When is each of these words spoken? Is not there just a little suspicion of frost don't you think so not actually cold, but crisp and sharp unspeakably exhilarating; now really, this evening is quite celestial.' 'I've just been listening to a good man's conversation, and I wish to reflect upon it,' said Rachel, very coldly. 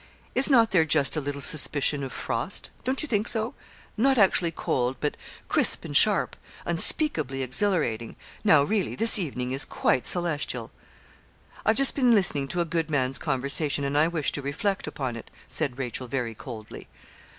Is 0.33 0.49
not 0.49 0.71
there 0.71 0.83
just 0.83 1.15
a 1.15 1.21
little 1.21 1.41
suspicion 1.41 2.01
of 2.03 2.11
frost 2.11 2.71
don't 2.83 3.03
you 3.03 3.07
think 3.07 3.27
so 3.27 3.53
not 3.95 4.17
actually 4.17 4.49
cold, 4.49 4.95
but 4.99 5.15
crisp 5.47 5.85
and 5.85 5.95
sharp 5.95 6.35
unspeakably 6.65 7.43
exhilarating; 7.43 8.15
now 8.43 8.63
really, 8.63 8.95
this 8.95 9.19
evening 9.19 9.51
is 9.51 9.63
quite 9.63 10.07
celestial.' 10.07 10.71
'I've 11.67 11.77
just 11.77 11.93
been 11.93 12.15
listening 12.15 12.47
to 12.47 12.61
a 12.61 12.65
good 12.65 12.89
man's 12.89 13.19
conversation, 13.19 13.83
and 13.83 13.95
I 13.95 14.07
wish 14.07 14.31
to 14.31 14.41
reflect 14.41 14.87
upon 14.87 15.15
it,' 15.15 15.29
said 15.47 15.77
Rachel, 15.77 16.07
very 16.07 16.33
coldly. 16.33 16.87